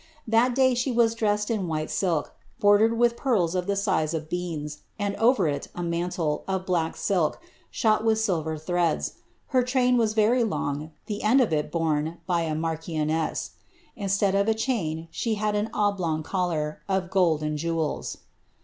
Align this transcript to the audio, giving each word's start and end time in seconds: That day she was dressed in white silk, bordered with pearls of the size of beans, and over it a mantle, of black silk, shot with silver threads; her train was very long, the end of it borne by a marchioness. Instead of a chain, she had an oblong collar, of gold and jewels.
That 0.27 0.55
day 0.55 0.73
she 0.73 0.91
was 0.91 1.13
dressed 1.13 1.51
in 1.51 1.67
white 1.67 1.91
silk, 1.91 2.33
bordered 2.59 2.97
with 2.97 3.15
pearls 3.15 3.53
of 3.53 3.67
the 3.67 3.75
size 3.75 4.15
of 4.15 4.31
beans, 4.31 4.79
and 4.97 5.15
over 5.17 5.47
it 5.47 5.67
a 5.75 5.83
mantle, 5.83 6.43
of 6.47 6.65
black 6.65 6.97
silk, 6.97 7.39
shot 7.69 8.03
with 8.03 8.17
silver 8.17 8.57
threads; 8.57 9.13
her 9.49 9.61
train 9.61 9.97
was 9.97 10.15
very 10.15 10.43
long, 10.43 10.89
the 11.05 11.21
end 11.21 11.39
of 11.39 11.53
it 11.53 11.71
borne 11.71 12.17
by 12.25 12.41
a 12.41 12.55
marchioness. 12.55 13.51
Instead 13.95 14.33
of 14.33 14.47
a 14.47 14.55
chain, 14.55 15.07
she 15.11 15.35
had 15.35 15.53
an 15.53 15.69
oblong 15.71 16.23
collar, 16.23 16.79
of 16.89 17.11
gold 17.11 17.43
and 17.43 17.59
jewels. 17.59 18.17